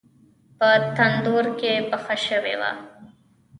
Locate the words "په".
0.57-0.69